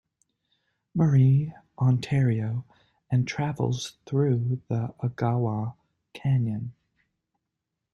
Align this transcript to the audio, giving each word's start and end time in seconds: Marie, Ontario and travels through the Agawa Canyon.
Marie, 0.95 1.53
Ontario 1.77 2.65
and 3.11 3.27
travels 3.27 3.97
through 4.07 4.59
the 4.67 4.91
Agawa 5.03 5.75
Canyon. 6.13 6.73